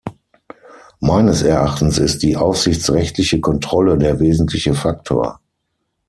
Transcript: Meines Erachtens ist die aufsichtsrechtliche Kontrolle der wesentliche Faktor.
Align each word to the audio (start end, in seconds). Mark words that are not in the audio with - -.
Meines 0.99 1.43
Erachtens 1.43 1.99
ist 1.99 2.23
die 2.23 2.35
aufsichtsrechtliche 2.35 3.39
Kontrolle 3.39 3.99
der 3.99 4.19
wesentliche 4.19 4.73
Faktor. 4.73 5.39